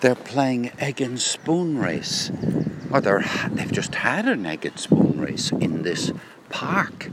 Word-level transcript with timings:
they're 0.00 0.14
playing 0.14 0.72
egg 0.78 1.00
and 1.00 1.20
spoon 1.20 1.78
race. 1.78 2.30
Or 2.90 3.00
they're, 3.00 3.24
they've 3.50 3.72
just 3.72 3.96
had 3.96 4.26
an 4.26 4.46
egg 4.46 4.64
and 4.64 4.78
spoon 4.78 5.20
race 5.20 5.50
in 5.52 5.82
this 5.82 6.12
park 6.48 7.10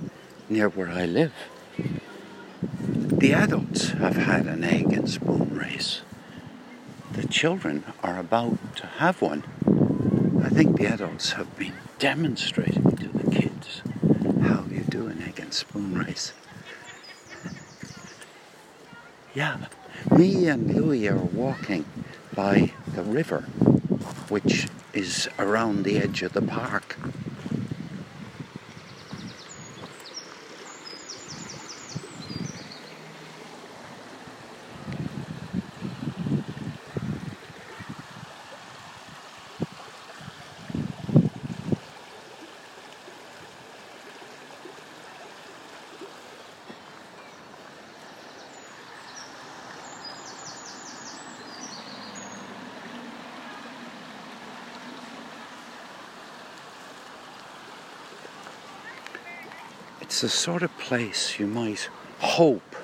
near 0.50 0.70
where 0.70 0.90
I 0.90 1.06
live. 1.06 1.34
The 2.88 3.34
adults 3.34 3.90
have 3.92 4.16
had 4.16 4.46
an 4.46 4.63
egg 4.63 4.94
and 4.94 5.10
spoon 5.10 5.58
race. 5.58 6.02
The 7.13 7.28
children 7.28 7.83
are 8.03 8.19
about 8.19 8.76
to 8.78 8.88
have 8.88 9.22
one. 9.22 9.44
I 10.44 10.49
think 10.49 10.78
the 10.78 10.86
adults 10.86 11.31
have 11.31 11.58
been 11.58 11.74
demonstrating 11.97 12.96
to 12.97 13.08
the 13.08 13.31
kids 13.31 13.81
how 14.42 14.65
you 14.70 14.83
do 14.88 15.08
an 15.08 15.24
egg 15.24 15.40
and 15.40 15.54
spoon 15.54 15.97
race. 15.97 16.34
yeah, 19.34 19.58
me 20.12 20.48
and 20.48 20.76
Louis 20.76 21.08
are 21.08 21.17
walking 21.17 21.86
by 22.36 22.72
the 22.94 23.02
river, 23.02 23.41
which 24.30 24.68
is 24.94 25.30
around 25.40 25.84
the 25.84 25.98
edge 25.98 26.22
of 26.22 26.34
the 26.34 26.42
park. 26.42 26.98
It's 60.06 60.22
the 60.22 60.30
sort 60.30 60.61
of 60.61 60.78
place 60.78 61.39
you 61.39 61.48
might 61.48 61.89
hope 62.20 62.75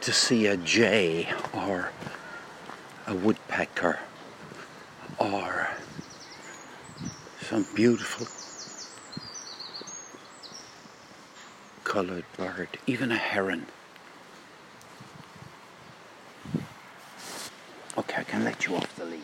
to 0.00 0.12
see 0.14 0.46
a 0.46 0.56
jay 0.56 1.28
or 1.52 1.90
a 3.06 3.14
woodpecker 3.14 3.98
or 5.18 5.68
some 7.42 7.66
beautiful 7.74 8.26
coloured 11.84 12.24
bird, 12.38 12.70
even 12.86 13.12
a 13.12 13.18
heron. 13.18 13.66
Okay, 17.98 18.22
I 18.22 18.24
can 18.24 18.42
let 18.42 18.66
you 18.66 18.76
off 18.76 18.96
the 18.96 19.04
lead. 19.04 19.20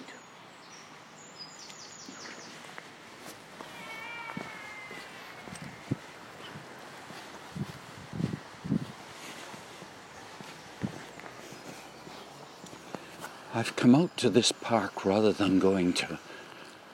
I've 13.62 13.76
come 13.76 13.94
out 13.94 14.16
to 14.16 14.28
this 14.28 14.50
park 14.50 15.04
rather 15.04 15.32
than 15.32 15.60
going 15.60 15.92
to 15.92 16.18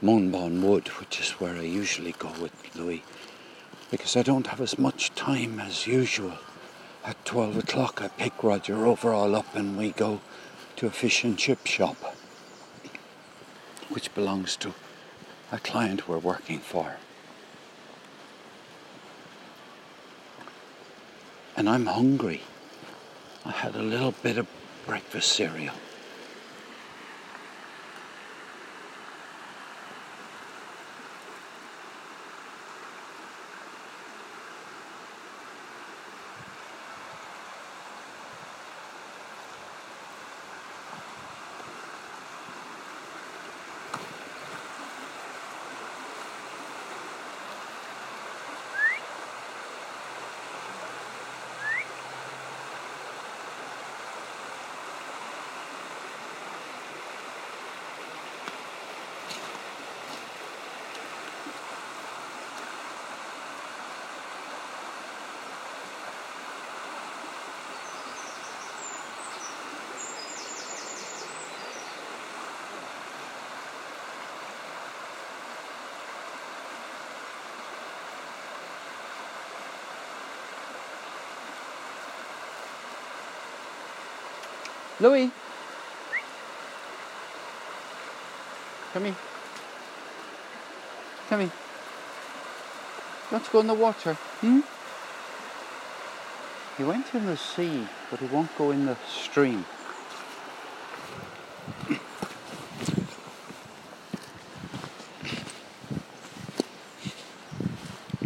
Moonbawn 0.03 0.61
Wood, 0.61 0.89
which 1.01 1.19
is 1.19 1.31
where 1.41 1.57
I 1.57 1.63
usually 1.63 2.13
go 2.13 2.31
with 2.43 2.53
Louis, 2.77 3.03
because 3.91 4.19
I 4.19 4.23
don't 4.23 4.49
have 4.49 4.61
as 4.61 4.79
much 4.79 5.15
time 5.15 5.61
as 5.61 5.87
usual. 5.87 6.35
At 7.07 7.25
12 7.25 7.57
o'clock, 7.57 8.03
I 8.03 8.09
pick 8.09 8.45
Roger 8.45 8.85
overall 8.85 9.35
up 9.35 9.57
and 9.57 9.79
we 9.79 9.93
go 9.93 10.21
to 10.77 10.87
a 10.87 10.91
fish 10.91 11.25
and 11.25 11.39
chip 11.39 11.67
shop, 11.67 11.97
which 13.89 14.15
belongs 14.15 14.55
to 14.57 14.75
a 15.51 15.59
client 15.59 16.07
we're 16.07 16.19
working 16.19 16.59
for. 16.59 16.97
And 21.57 21.67
I'm 21.67 21.87
hungry. 21.87 22.43
I 23.47 23.53
had 23.53 23.75
a 23.75 23.83
little 23.83 24.13
bit 24.23 24.37
of 24.37 24.47
breakfast 24.85 25.33
cereal. 25.33 25.73
Louis. 85.01 85.31
Come 88.93 89.05
here. 89.05 89.17
Come 91.29 91.41
here. 91.41 91.53
To 93.31 93.51
go 93.53 93.61
in 93.61 93.69
the 93.69 93.75
water? 93.75 94.15
Hmm? 94.15 94.61
He 96.77 96.83
went 96.83 97.15
in 97.15 97.27
the 97.27 97.37
sea, 97.37 97.87
but 98.11 98.19
he 98.19 98.27
won't 98.27 98.57
go 98.59 98.73
in 98.73 98.87
the 98.87 98.97
stream. 99.07 99.65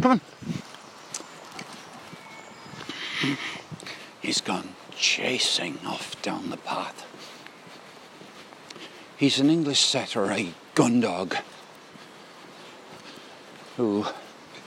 Come 0.01 0.11
on. 0.11 0.21
He's 4.21 4.41
gone 4.41 4.72
chasing 5.33 5.79
off 5.87 6.21
down 6.21 6.51
the 6.51 6.57
path. 6.57 7.07
He's 9.17 9.39
an 9.39 9.49
English 9.49 9.79
setter, 9.79 10.31
a 10.31 10.53
gun 10.75 10.99
dog, 10.99 11.35
who 13.75 14.05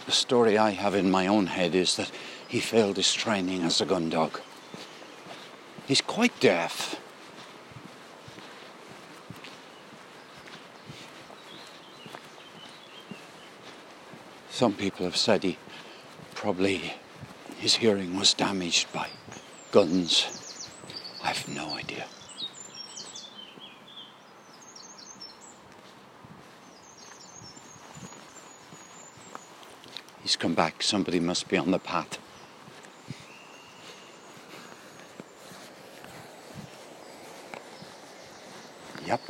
the 0.06 0.10
story 0.10 0.58
I 0.58 0.70
have 0.70 0.96
in 0.96 1.08
my 1.08 1.28
own 1.28 1.46
head 1.46 1.76
is 1.76 1.94
that 1.94 2.10
he 2.48 2.58
failed 2.58 2.96
his 2.96 3.14
training 3.14 3.62
as 3.62 3.80
a 3.80 3.86
gun 3.86 4.10
dog. 4.10 4.40
He's 5.86 6.00
quite 6.00 6.38
deaf. 6.40 6.96
Some 14.50 14.72
people 14.72 15.04
have 15.04 15.16
said 15.16 15.44
he 15.44 15.58
probably 16.34 16.94
his 17.58 17.76
hearing 17.76 18.18
was 18.18 18.34
damaged 18.34 18.92
by 18.92 19.06
guns. 19.70 20.45
I 21.26 21.30
have 21.30 21.48
no 21.48 21.74
idea. 21.74 22.04
He's 30.22 30.36
come 30.36 30.54
back. 30.54 30.84
Somebody 30.84 31.18
must 31.18 31.48
be 31.48 31.56
on 31.56 31.72
the 31.72 31.80
path. 31.80 32.20
Yep. 39.04 39.20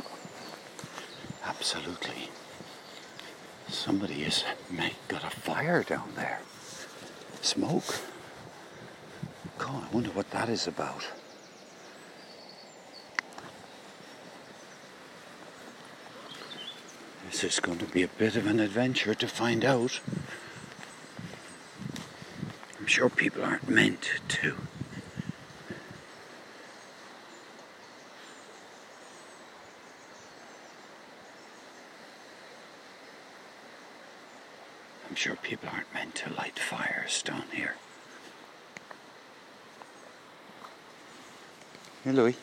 Absolutely. 1.45 2.29
Somebody 3.69 4.21
has 4.21 4.43
got 5.07 5.23
a 5.23 5.31
fire 5.31 5.81
down 5.81 6.11
there. 6.15 6.41
Smoke. 7.41 8.01
God, 9.57 9.87
I 9.89 9.95
wonder 9.95 10.11
what 10.11 10.29
that 10.29 10.47
is 10.47 10.67
about. 10.67 11.03
This 17.29 17.43
is 17.43 17.59
going 17.59 17.77
to 17.79 17.85
be 17.85 18.03
a 18.03 18.07
bit 18.07 18.37
of 18.37 18.47
an 18.47 18.61
adventure 18.61 19.13
to 19.13 19.27
find 19.27 19.65
out. 19.65 19.99
I'm 22.79 22.87
sure 22.87 23.09
people 23.09 23.43
aren't 23.43 23.67
meant 23.67 24.21
to. 24.29 24.55
I'm 35.09 35.15
sure 35.15 35.35
people 35.35 35.67
aren't 35.69 35.93
meant 35.93 36.15
to 36.15 36.33
light 36.33 36.57
fires 36.57 37.21
down 37.23 37.43
here. 37.51 37.75
Hey, 42.05 42.13
Louis. 42.13 42.37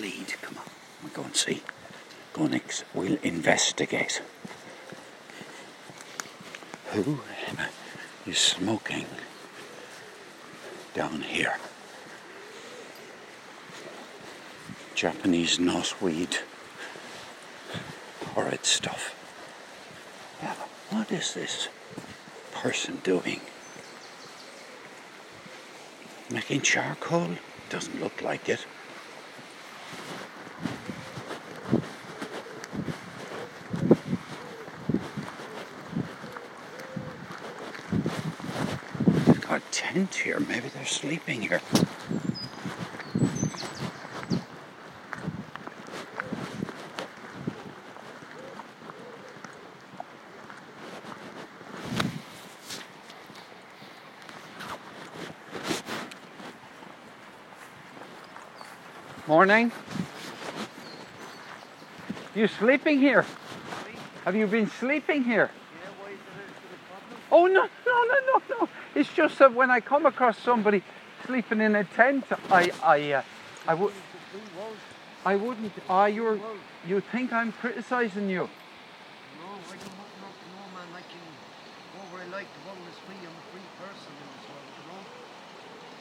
Lead. 0.00 0.34
Come 0.42 0.58
on. 0.58 0.64
We'll 1.02 1.12
go 1.12 1.22
and 1.22 1.36
see. 1.36 1.62
Go 2.32 2.46
next. 2.46 2.84
We'll 2.94 3.18
investigate. 3.22 4.22
Who 6.92 7.20
is 8.26 8.38
smoking 8.38 9.06
down 10.94 11.22
here? 11.22 11.56
Japanese 14.94 15.58
knotweed. 15.58 16.38
Horrid 18.34 18.64
stuff. 18.64 19.14
Yeah, 20.42 20.54
what 20.90 21.10
is 21.10 21.34
this 21.34 21.68
person 22.52 23.00
doing? 23.02 23.40
Making 26.30 26.60
charcoal? 26.60 27.36
Doesn't 27.70 28.00
look 28.00 28.20
like 28.22 28.48
it. 28.48 28.66
They've 39.26 39.40
got 39.40 39.62
a 39.62 39.70
tent 40.06 40.14
here. 40.14 40.40
Maybe 40.40 40.68
they're 40.68 40.84
sleeping 40.86 41.42
here. 41.42 41.60
Morning. 59.26 59.70
You 62.34 62.48
sleeping 62.48 62.98
here? 62.98 63.24
Have 64.24 64.34
you 64.34 64.46
been 64.46 64.68
sleeping 64.68 65.24
here? 65.24 65.50
Oh 67.32 67.46
no, 67.46 67.62
no, 67.62 67.68
no, 67.86 68.16
no, 68.26 68.42
no! 68.60 68.68
It's 68.94 69.12
just 69.12 69.38
that 69.38 69.54
when 69.54 69.70
I 69.70 69.80
come 69.80 70.04
across 70.04 70.36
somebody 70.38 70.82
sleeping 71.26 71.60
in 71.60 71.76
a 71.76 71.84
tent, 71.84 72.24
I, 72.50 72.70
I, 72.82 73.12
uh, 73.12 73.22
I 73.68 73.74
would, 73.74 73.92
I 75.24 75.36
wouldn't. 75.36 75.72
Ah, 75.88 76.06
you're, 76.06 76.38
you 76.88 77.00
think 77.00 77.32
I'm 77.32 77.52
criticizing 77.52 78.28
you? 78.28 78.50
No, 79.38 79.46
I 79.46 79.78
don't 79.78 79.94
want 79.94 80.10
to 80.10 80.50
man. 80.74 80.90
I 80.90 81.02
can 81.06 81.22
go 81.94 82.02
where 82.10 82.22
I 82.22 82.28
like. 82.34 82.48
The 82.50 82.62
world 82.66 82.82
is 82.90 82.98
free. 83.06 83.20
I'm 83.22 83.30
a 83.30 83.46
free 83.54 83.68
person 83.78 84.10
in 84.10 84.26
this 84.26 84.46
world, 84.50 84.66
you 84.74 84.84
know. 84.90 85.02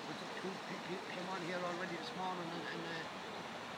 But 0.09 0.17
two 0.41 0.53
people 0.65 0.97
came 1.13 1.29
on 1.29 1.41
here 1.45 1.61
already 1.61 1.93
this 1.93 2.09
morning 2.17 2.49
and, 2.49 2.63
and 2.73 2.81
uh, 2.89 3.05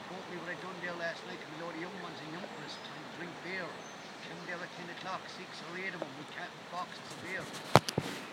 told 0.08 0.24
me 0.32 0.40
what 0.40 0.48
I 0.48 0.56
done 0.64 0.78
there 0.80 0.96
last 0.96 1.20
night. 1.28 1.36
A 1.36 1.48
load 1.60 1.76
of 1.76 1.80
young 1.84 1.96
ones 2.00 2.16
in 2.24 2.32
Youngcrest 2.32 2.80
trying 2.80 3.04
to 3.04 3.12
drink 3.20 3.32
beer. 3.44 3.91
Came 4.22 4.38
there 4.46 4.62
at 4.62 4.70
10 4.78 4.86
o'clock, 5.02 5.22
six 5.34 5.50
or 5.66 5.74
eight 5.82 5.90
of 5.90 5.98
them 5.98 6.14
with 6.14 6.30
cat 6.30 6.46
and 6.46 6.66
boxes 6.70 7.02
of 7.02 7.18
beer. 7.26 7.42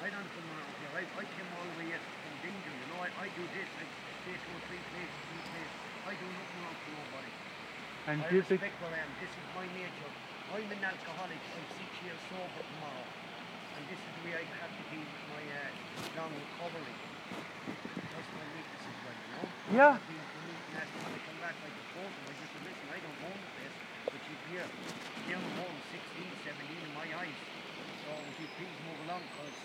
I 0.05 0.07
don't 0.13 0.29
come 0.37 0.47
around 0.53 0.73
here. 0.77 0.93
I, 0.93 1.03
I 1.17 1.25
came 1.25 1.49
all 1.57 1.65
the 1.65 1.75
way 1.81 1.89
yet 1.89 2.03
from 2.05 2.33
Dingle, 2.45 2.75
you 2.77 2.87
know. 2.93 3.01
I, 3.01 3.09
I 3.17 3.27
do 3.33 3.43
this. 3.57 3.69
I 3.73 3.85
stay 4.21 4.37
two 4.37 4.53
or 4.53 4.61
three 4.69 4.83
places, 4.93 5.17
three 5.33 5.43
places. 5.49 5.73
I 6.05 6.13
do 6.13 6.25
nothing 6.29 6.59
wrong 6.61 6.77
to 6.77 6.89
nobody. 6.93 7.31
And 8.05 8.17
I 8.21 8.29
the, 8.29 8.37
respect 8.37 8.75
where 8.85 8.93
I 8.93 9.01
am. 9.01 9.11
This 9.17 9.33
is 9.33 9.47
my 9.57 9.65
nature. 9.73 10.11
I'm 10.53 10.69
an 10.69 10.81
alcoholic. 10.85 11.41
I'm 11.41 11.67
six 11.73 11.89
years 12.05 12.21
sober 12.29 12.63
tomorrow. 12.63 13.07
And 13.77 13.81
this 13.89 13.97
is 13.97 14.11
the 14.13 14.23
way 14.29 14.33
I 14.37 14.45
have 14.61 14.73
to 14.73 14.83
be 14.93 15.01
with 15.01 15.25
my 15.33 15.41
uh, 15.41 16.21
long 16.21 16.31
recovery. 16.37 17.08
Yeah. 19.69 19.93
I 19.93 20.01
come 20.01 21.39
back, 21.45 21.53
I 21.61 21.69
just 21.69 21.89
told 21.93 22.09
them, 22.09 22.25
I 22.25 22.33
just 22.41 22.49
said, 22.57 22.63
listen, 22.65 22.87
I 22.89 22.97
don't 23.05 23.21
own 23.29 23.37
the 23.37 23.69
but 24.09 24.21
you're 24.25 24.43
here. 24.49 24.67
Down 25.29 25.45
the 25.45 25.69
16, 25.93 26.25
17 26.41 26.89
in 26.89 26.93
my 26.97 27.05
eyes. 27.21 27.37
So 28.01 28.09
would 28.17 28.37
you 28.41 28.49
please 28.57 28.77
move 28.81 28.97
along, 29.05 29.21
because 29.29 29.55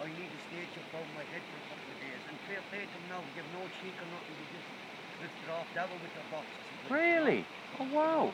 I 0.00 0.08
need 0.16 0.32
to 0.32 0.40
stay 0.48 0.64
up 0.64 0.96
over 0.96 1.12
my 1.12 1.28
head 1.28 1.44
for 1.44 1.58
a 1.60 1.64
couple 1.68 1.92
of 1.92 1.98
days. 2.00 2.22
And 2.24 2.34
fair 2.48 2.64
play 2.72 2.82
to 2.82 2.96
them 2.96 3.04
now, 3.12 3.20
give 3.36 3.44
no 3.52 3.68
cheek 3.84 3.96
or 4.00 4.08
nothing, 4.08 4.32
they 4.32 4.48
just 4.56 4.68
lifted 5.20 5.48
off 5.52 5.68
devil 5.76 5.96
with 6.00 6.12
their 6.16 6.28
boxes. 6.32 6.64
really? 6.88 7.44
Oh 7.76 7.88
wow! 7.92 8.32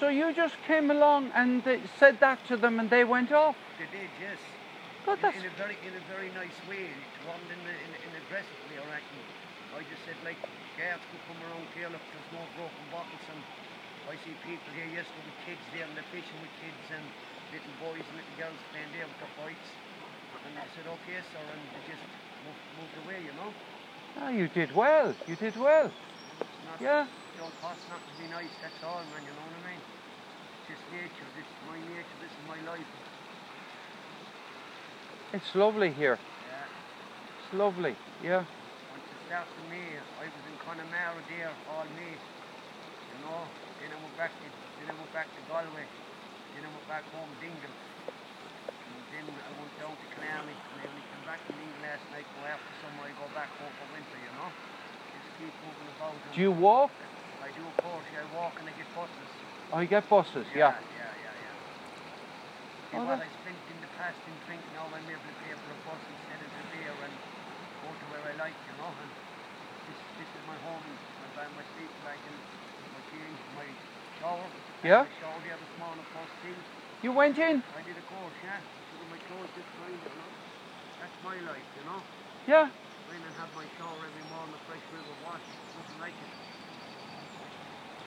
So 0.00 0.08
you 0.08 0.32
just 0.32 0.56
came 0.66 0.90
along 0.90 1.28
and 1.36 1.60
uh, 1.68 1.76
said 2.00 2.20
that 2.24 2.40
to 2.48 2.56
them, 2.56 2.80
and 2.80 2.88
they 2.88 3.04
went 3.04 3.32
off. 3.32 3.56
They 3.76 3.84
did, 3.92 4.08
yes. 4.16 4.40
God, 5.04 5.20
in, 5.20 5.44
in 5.44 5.46
a 5.46 5.54
very 5.60 5.76
in 5.84 5.92
a 5.92 6.04
very 6.08 6.30
nice 6.32 6.56
way. 6.68 6.88
It 6.88 7.22
wasn't 7.28 7.52
in 7.52 7.60
in, 7.60 7.90
in 8.04 8.10
a 8.16 8.20
aggressive 8.24 8.60
way 8.72 8.80
or 8.80 8.88
anything. 8.88 9.24
I 9.76 9.84
just 9.84 10.02
said 10.08 10.16
like 10.24 10.40
guards 10.80 11.04
could 11.10 11.22
come 11.28 11.40
around 11.44 11.66
here, 11.76 11.90
look, 11.90 12.02
there's 12.10 12.30
no 12.34 12.42
broken 12.56 12.84
bottles 12.90 13.24
and 13.30 13.40
I 14.10 14.14
see 14.20 14.34
people 14.44 14.70
here 14.74 14.90
yesterday 14.90 15.24
with 15.24 15.38
kids 15.48 15.64
there 15.72 15.86
and 15.86 15.94
they're 15.96 16.10
fishing 16.12 16.38
with 16.44 16.52
kids 16.60 16.84
and 16.92 17.04
little 17.54 17.76
boys 17.80 18.04
and 18.04 18.16
little 18.20 18.36
girls 18.36 18.60
playing 18.68 18.92
there 18.92 19.06
with 19.08 19.18
their 19.22 19.34
bikes. 19.40 19.70
And 20.44 20.54
I 20.60 20.66
said, 20.76 20.84
okay, 20.84 21.20
sir, 21.32 21.40
and 21.40 21.62
they 21.72 21.82
just 21.88 22.04
moved, 22.44 22.64
moved 22.76 22.96
away, 23.06 23.18
you 23.24 23.34
know. 23.38 23.50
ah, 24.20 24.28
you 24.28 24.46
did 24.52 24.76
well. 24.76 25.14
You 25.24 25.36
did 25.40 25.56
well. 25.56 25.88
Not, 25.88 26.76
Yeah. 26.82 27.06
Don't 27.40 27.54
cost 27.64 27.80
not 27.88 28.02
to 28.02 28.12
be 28.20 28.28
nice, 28.28 28.52
that's 28.60 28.82
all, 28.84 29.00
man, 29.08 29.24
you 29.24 29.32
know 29.32 29.46
what 29.48 29.56
I 29.56 29.72
mean? 29.72 29.80
It's 29.80 30.66
just 30.68 30.84
nature, 30.92 31.28
this 31.34 31.48
is 31.48 31.60
my 31.64 31.78
nature, 31.80 32.18
this 32.20 32.34
is 32.34 32.44
my 32.44 32.58
life. 32.68 33.03
It's 35.34 35.50
lovely 35.58 35.90
here. 35.90 36.14
Yeah. 36.14 36.62
It's 37.34 37.50
lovely. 37.58 37.98
Yeah. 38.22 38.46
Once 38.46 39.02
it 39.02 39.18
starts 39.26 39.50
in 39.50 39.66
May, 39.66 39.98
I 40.22 40.30
was 40.30 40.44
in 40.46 40.54
Connemara 40.62 41.18
there 41.26 41.50
all 41.74 41.82
May, 41.98 42.14
you 42.14 43.18
know. 43.26 43.42
Then 43.82 43.90
I 43.90 43.98
went 43.98 44.14
back 44.14 44.30
to, 44.30 44.46
then 44.78 44.86
I 44.86 44.94
went 44.94 45.10
back 45.10 45.26
to 45.26 45.40
Galway. 45.50 45.90
Then 46.54 46.62
I 46.62 46.70
went 46.70 46.86
back 46.86 47.02
home 47.10 47.26
Dingle. 47.42 47.66
And 47.66 48.94
then 49.10 49.26
I 49.26 49.50
went 49.58 49.74
down 49.82 49.98
to 49.98 50.06
Killarney. 50.14 50.54
And 50.54 50.76
then 50.86 50.90
we 50.94 51.02
came 51.02 51.24
back 51.26 51.42
to 51.42 51.50
Dingle 51.50 51.82
last 51.82 52.06
night. 52.14 52.26
Go 52.30 52.40
after 52.46 52.70
summer, 52.78 53.02
I 53.02 53.10
go 53.18 53.26
back 53.34 53.50
home 53.58 53.74
for 53.74 53.86
winter, 53.90 54.18
you 54.22 54.32
know. 54.38 54.50
Just 54.54 55.34
keep 55.34 55.50
moving 55.66 55.90
about. 55.98 56.14
Do 56.30 56.38
you 56.38 56.54
walk? 56.54 56.94
I 57.42 57.50
do, 57.50 57.66
of 57.66 57.74
course. 57.82 58.06
Yeah, 58.14 58.22
I 58.22 58.26
walk 58.38 58.54
and 58.62 58.70
I 58.70 58.74
get 58.78 58.86
buses. 58.94 59.30
Oh, 59.74 59.82
you 59.82 59.90
get 59.90 60.06
buses. 60.06 60.46
Yeah. 60.54 60.78
Yeah, 60.78 60.78
yeah, 60.94 61.13
what 63.02 63.18
I 63.18 63.26
spent 63.42 63.58
in 63.74 63.78
the 63.82 63.90
past 63.98 64.18
in 64.30 64.34
drinking, 64.46 64.70
now 64.78 64.86
I'm 64.86 65.02
able 65.10 65.18
to 65.18 65.36
pay 65.42 65.50
for 65.50 65.70
a 65.74 65.78
bus 65.82 65.98
instead 65.98 66.38
of 66.38 66.50
the 66.54 66.64
beer 66.78 66.94
and 66.94 67.14
go 67.82 67.88
to 67.90 68.04
where 68.14 68.22
I 68.22 68.34
like, 68.38 68.54
you 68.54 68.74
know. 68.78 68.92
And 68.94 69.10
this, 69.90 69.98
this 70.22 70.30
is 70.30 70.44
my 70.46 70.58
home. 70.62 70.84
Bag, 71.34 71.50
my 71.58 71.66
sleep 71.74 71.90
and 71.90 72.06
my 72.06 73.02
change, 73.10 73.38
my 73.58 73.66
shower. 74.22 74.46
Yeah? 74.86 75.02
I 75.02 75.10
showered 75.18 75.42
there 75.42 75.58
this 75.58 75.74
morning, 75.82 76.06
first 76.14 76.36
thing. 76.46 76.54
You 77.02 77.10
went 77.10 77.36
in. 77.42 77.58
I 77.74 77.82
did 77.82 77.98
a 77.98 78.04
course, 78.06 78.38
yeah. 78.46 78.62
Took 78.62 79.02
my 79.10 79.18
clothes 79.26 79.50
this 79.58 79.66
time, 79.74 79.98
you 79.98 80.14
know. 80.14 80.30
That's 81.02 81.18
my 81.26 81.36
life, 81.42 81.66
you 81.74 81.84
know. 81.90 82.00
Yeah. 82.46 82.70
And 82.70 83.22
have 83.34 83.50
my 83.58 83.66
shower 83.74 83.98
every 83.98 84.26
morning, 84.30 84.54
a 84.54 84.62
fresh 84.70 84.86
river 84.94 85.14
wash. 85.26 85.42
Nothing 85.74 85.98
like 85.98 86.14
it. 86.14 86.32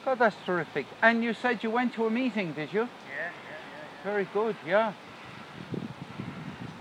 God, 0.07 0.19
that's 0.19 0.35
terrific. 0.45 0.85
And 1.01 1.21
you 1.21 1.33
said 1.33 1.63
you 1.63 1.69
went 1.69 1.93
to 1.95 2.05
a 2.05 2.09
meeting, 2.09 2.53
did 2.53 2.71
you? 2.71 2.87
Yeah, 2.87 2.87
yeah, 3.11 3.27
yeah, 3.27 3.59
yeah. 3.75 3.86
Very 4.03 4.27
good. 4.33 4.55
Yeah. 4.65 4.93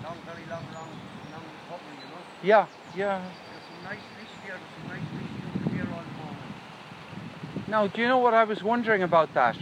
Long, 0.05 0.17
very 0.25 0.45
long, 0.49 0.63
long, 0.75 0.89
long 1.33 1.43
recovery, 1.63 1.97
you 2.01 2.09
know. 2.11 2.23
Yeah. 2.43 2.67
Yeah. 2.97 3.21
There's 3.21 3.63
some 3.65 3.85
nice 3.85 4.05
fish 4.19 4.33
here, 4.45 4.55
there's 4.55 4.73
some 4.79 4.89
nice 4.89 5.09
fish 5.17 5.75
here 5.75 5.87
all 5.93 6.03
the 6.03 6.25
moment. 6.25 7.69
Now, 7.69 7.87
do 7.89 8.01
you 8.01 8.09
know 8.09 8.19
what 8.19 8.35
I 8.35 8.45
was 8.45 8.63
wondering 8.63 9.03
about 9.03 9.35
that? 9.35 9.57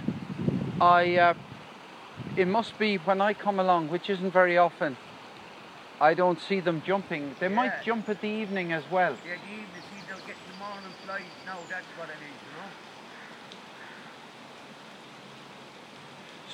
I, 0.81 1.17
uh, 1.17 1.35
it 2.37 2.49
must 2.49 2.79
be 2.79 2.97
when 2.97 3.21
I 3.21 3.33
come 3.33 3.61
along, 3.61 3.89
which 3.89 4.11
isn't 4.11 4.33
very 4.33 4.59
often. 4.59 4.97
I 6.01 6.13
don't 6.15 6.41
see 6.41 6.61
them 6.61 6.83
jumping. 6.85 7.37
They 7.39 7.49
might 7.49 7.83
jump 7.85 8.09
at 8.09 8.21
the 8.21 8.29
evening 8.29 8.73
as 8.73 8.83
well. 8.91 9.17
Yeah, 9.25 9.37
the 9.37 9.53
evening, 9.53 9.67
see, 9.73 10.03
they'll 10.09 10.27
get 10.27 10.37
the 10.51 10.59
morning 10.59 10.93
flies 11.07 11.23
now, 11.47 11.59
that's 11.71 11.87
what 11.97 12.09
it 12.09 12.19
is, 12.19 12.37
you 12.45 12.59
know. 12.59 12.69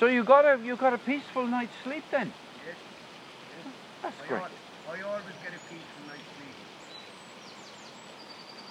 So 0.01 0.07
you 0.07 0.23
got 0.23 0.45
a 0.45 0.57
you 0.65 0.75
got 0.77 0.93
a 0.93 0.97
peaceful 0.97 1.45
night's 1.45 1.75
sleep 1.83 2.03
then. 2.11 2.33
Yes. 2.57 2.75
That's 4.01 4.17
I, 4.17 4.25
great. 4.25 4.41
al- 4.41 4.97
I 4.97 5.01
always 5.05 5.37
get 5.45 5.53
a 5.53 5.61
peaceful 5.69 6.01
night's 6.09 6.25
sleep. 6.33 6.57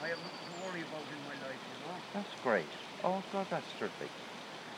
I 0.02 0.08
have 0.08 0.18
nothing 0.18 0.50
to 0.50 0.54
worry 0.58 0.82
about 0.82 1.06
in 1.14 1.22
my 1.22 1.38
life, 1.46 1.62
you 1.70 1.78
know. 1.86 1.94
That's 2.12 2.34
great. 2.42 2.66
Oh 3.04 3.22
God, 3.30 3.46
that's 3.48 3.70
terrific. 3.78 4.10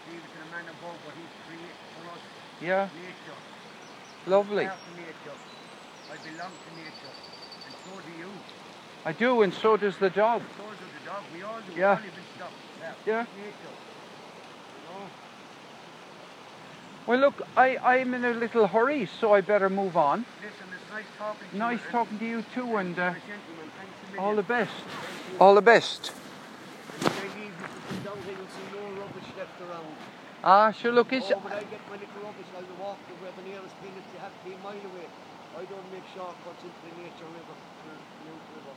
Leave 0.07 0.21
it 0.21 0.33
to 0.37 0.45
the 0.45 0.51
man 0.53 0.69
above 0.69 1.01
what 1.09 1.17
he's 1.17 1.33
created 1.49 1.73
for 1.97 2.05
us, 2.13 2.21
Yeah, 2.61 2.91
nature. 2.93 3.41
lovely. 4.27 4.69
Nature. 4.93 5.41
I 6.13 6.21
belong 6.21 6.53
to 6.69 6.71
nature. 6.77 7.17
And 7.65 7.75
so 7.83 7.97
do 8.05 8.13
you. 8.13 8.31
I 9.07 9.13
do, 9.13 9.41
and 9.41 9.55
so 9.55 9.79
does 9.79 9.97
the 9.97 10.11
dog. 10.11 10.43
So 10.59 10.69
do 10.77 10.85
the 10.93 11.01
dog. 11.01 11.25
We 11.33 11.43
all 11.43 11.63
do. 11.65 11.73
Yeah. 11.81 11.97
We 11.97 11.97
all 11.97 12.13
live 12.13 12.19
in 12.21 12.27
stuff. 12.37 12.53
Yeah. 12.79 12.93
Yeah. 13.07 13.25
Nature. 13.35 13.73
Oh, 14.93 15.09
Well, 17.07 17.19
look, 17.19 17.43
I, 17.57 17.77
I'm 17.79 18.15
in 18.15 18.25
a 18.25 18.33
little 18.33 18.67
hurry, 18.67 19.07
so 19.21 19.35
I 19.35 19.41
better 19.41 19.69
move 19.69 19.97
on. 19.97 20.25
listen, 20.41 20.67
it's 20.75 20.91
nice 20.93 21.05
talking 21.19 21.49
to 21.51 21.57
Nice 21.57 21.79
you. 21.79 21.85
and- 21.85 21.93
talking 21.93 22.19
to 22.19 22.25
you 22.25 22.45
too, 22.55 22.77
and 22.77 22.99
uh, 22.99 23.03
You're 23.03 23.11
a 23.11 23.15
gentleman. 23.15 23.71
Thanks 23.77 24.19
a 24.19 24.21
all 24.21 24.37
the 24.37 24.43
best. 24.43 24.73
All 25.41 25.55
the 25.55 25.63
best. 25.63 26.13
And 26.13 27.07
if 27.07 27.19
I 27.19 27.25
leave 27.39 27.45
you 27.45 27.51
to 27.51 27.69
come 27.89 28.03
down 28.05 28.19
here, 28.25 28.37
you'll 28.39 28.55
see 28.55 28.67
no 28.95 29.01
rubbish 29.01 29.29
left 29.37 29.61
around. 29.67 29.87
Ah, 30.45 30.71
sure, 30.71 30.93
look, 30.93 31.13
it's. 31.13 31.31
Oh, 31.33 31.39
when 31.39 31.53
I 31.53 31.61
get 31.67 31.81
my 31.91 31.97
little 31.99 32.23
rubbish, 32.23 32.47
I 32.57 32.61
will 32.61 32.87
walk 32.87 32.99
the 33.09 33.43
nearest 33.49 33.75
is. 33.83 34.05
You 34.15 34.21
have 34.21 34.31
to 34.31 34.43
be 34.49 34.55
a 34.55 34.59
mile 34.63 34.75
away. 34.75 35.09
I 35.59 35.65
don't 35.67 35.93
make 35.93 36.07
shortcuts 36.15 36.63
into 36.63 36.81
the 36.87 37.03
nature 37.03 37.27
river. 37.27 37.55
river. 37.87 38.75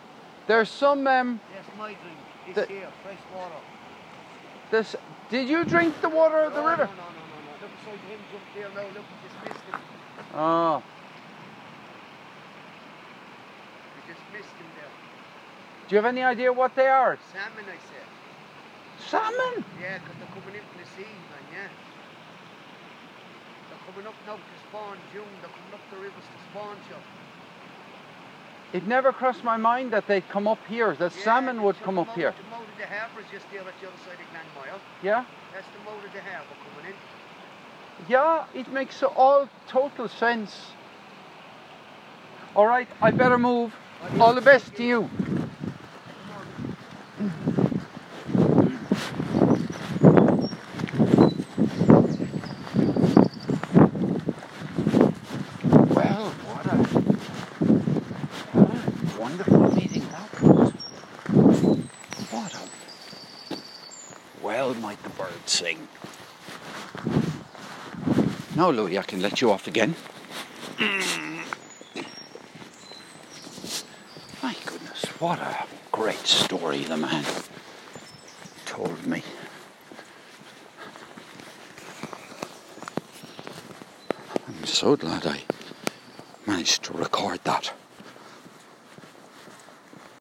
There's 0.48 0.70
some. 0.70 1.06
Um, 1.08 1.40
Yes, 1.54 1.66
my 1.78 1.94
drink 1.94 2.20
is 2.50 2.56
The- 2.56 2.66
here, 2.66 2.90
fresh 3.04 3.22
water. 3.36 3.62
this. 4.72 4.96
Did 5.30 5.50
you 5.50 5.64
drink 5.66 6.00
the 6.02 6.10
water 6.10 6.40
of 6.42 6.54
the 6.54 6.62
no, 6.62 6.70
river? 6.70 6.86
No, 6.86 7.02
no, 7.02 7.25
jump 7.84 8.44
there 8.56 8.70
now. 8.70 8.88
Look, 8.94 9.06
he 9.06 9.28
just 9.28 9.38
missed 9.44 9.66
him. 9.66 9.80
Oh. 10.34 10.84
We 13.96 14.14
just 14.14 14.26
missed 14.34 14.56
him 14.56 14.70
there. 14.76 14.92
Do 15.88 15.96
you 15.96 15.98
have 15.98 16.06
any 16.06 16.24
idea 16.24 16.52
what 16.52 16.76
they 16.76 16.88
are? 16.88 17.18
Salmon, 17.32 17.66
I 17.66 17.78
said. 17.92 18.08
Salmon. 19.08 19.66
Yeah, 19.82 20.00
'cause 20.00 20.16
they're 20.20 20.42
coming 20.42 20.56
in 20.56 20.64
from 20.66 20.82
the 20.82 20.88
sea, 20.96 21.04
man, 21.04 21.46
yeah. 21.54 21.68
They're 23.70 23.94
coming 23.94 24.08
up 24.08 24.16
now 24.26 24.36
to 24.36 24.60
spawn, 24.68 24.98
June. 25.14 25.28
They're 25.42 25.50
coming 25.50 25.74
up 25.74 25.82
the 25.92 25.98
rivers 25.98 26.24
to 26.24 26.40
spawn, 26.50 26.78
sure. 26.90 26.98
It 28.74 28.88
never 28.88 29.14
crossed 29.14 29.44
my 29.44 29.58
mind 29.58 29.92
that 29.92 30.08
they'd 30.08 30.28
come 30.28 30.48
up 30.48 30.60
here. 30.68 30.96
That 30.96 31.16
Yeah, 31.16 31.24
salmon 31.24 31.62
would 31.64 31.80
come 31.84 32.00
up 32.00 32.14
here. 32.16 32.34
The 32.36 32.44
mouth 32.50 32.68
of 32.68 32.78
the 32.78 32.88
harbour 32.88 33.22
is 33.22 33.28
just 33.32 33.50
there 33.52 33.62
at 33.62 33.80
the 33.80 33.88
other 33.88 33.98
side 34.04 34.20
of 34.20 34.28
Glanmire. 34.34 34.80
Yeah. 35.02 35.24
That's 35.54 35.68
the 35.68 35.80
mouth 35.86 36.04
of 36.04 36.12
the 36.12 36.22
harbour 36.22 36.56
coming 36.66 36.92
in. 36.92 36.98
Yeah, 38.08 38.46
it 38.54 38.72
makes 38.72 39.02
all 39.02 39.50
total 39.68 40.08
sense. 40.08 40.74
All 42.56 42.68
right, 42.68 42.88
I 43.02 43.12
better 43.12 43.38
move. 43.38 43.74
All 44.20 44.34
the 44.34 44.42
best 44.42 44.76
to 44.76 44.84
you. 44.84 45.10
Well, 55.96 56.30
what 56.46 56.66
a, 56.68 56.78
what 58.54 59.18
a 59.18 59.20
wonderful 59.20 59.76
meeting 59.76 60.08
that 60.12 60.42
was. 60.42 60.72
What 62.32 62.54
a 62.54 62.60
well 64.44 64.74
might 64.76 65.02
the 65.04 65.10
birds 65.10 65.52
sing. 65.52 65.88
Now, 68.56 68.70
Louis, 68.70 68.98
I 68.98 69.02
can 69.04 69.22
let 69.22 69.42
you 69.42 69.52
off 69.52 69.68
again. 69.68 69.96
My 74.42 74.56
goodness, 74.66 75.04
what 75.20 75.40
a 75.40 75.66
great 75.92 76.26
story 76.26 76.84
the 76.84 76.96
man 76.96 77.26
told 78.66 79.06
me. 79.06 79.24
I'm 84.48 84.64
so 84.64 84.96
glad 84.96 85.28
I 85.28 85.42
managed 86.48 86.84
to 86.84 86.94
record 86.94 87.42
that. 87.44 87.74